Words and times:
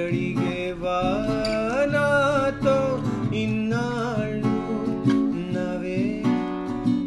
ಮಾತಡಿಗೆವಾ 0.00 0.98
నాతో 1.92 2.74
ఇన్నాళ్ళు 3.40 4.52
నవే 5.54 6.02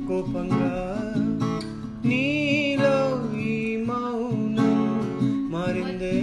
కోపంగా 0.07 0.73
నీలో 2.09 2.97
ఈ 3.45 3.55
మౌనం 3.87 4.75
మారిందే 5.53 6.17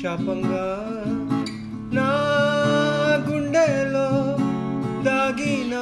శాపంగా 0.00 0.66
నా 1.98 2.08
గుండెలో 3.28 4.08
దాగిన 5.08 5.74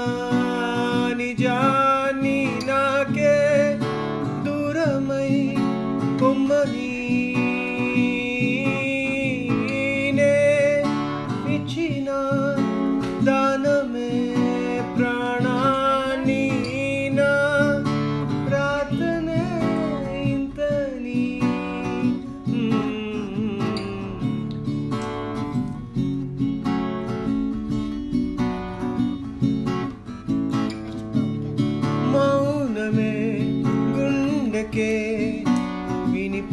నిజా 1.21 1.59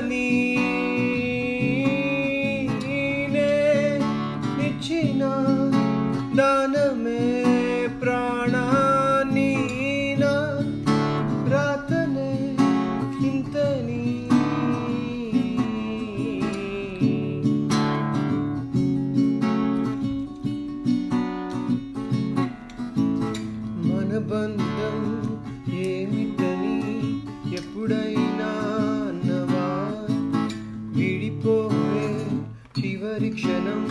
నీనే 0.00 0.52
నే 3.34 3.50
ఇచ్చిన 4.68 5.22
దానమే 6.38 7.22
ప్రాణాన్ని 8.02 9.50
నా 10.22 10.34
రాతనే 11.52 12.30
ఇంతని. 13.28 14.00
మన 23.88 24.12
బంధం 24.30 24.98
ఏమిటని 25.84 26.76
ఎప్పుడైనా 27.56 28.41
కోరే 31.42 32.08
చివరి 32.78 33.30
క్షణం 33.30 33.82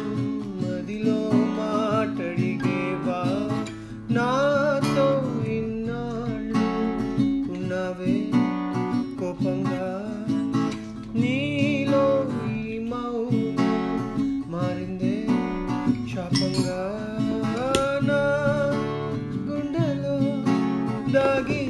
మదిలో 0.62 1.19
మాటడిగేవా 1.57 3.22
నాతో 4.17 5.07
ఇన్నాళ్ళు 5.56 6.66
ఉన్నావే 7.56 8.17
కోపంగా. 9.19 9.89
నీలో 11.22 12.06
ఈ 12.56 12.63
మౌ 12.91 13.13
మారిందే 14.53 15.18
శాపంగా. 16.13 16.81
నా 18.09 18.23
గుండెలో 19.47 20.18
దాగి 21.16 21.61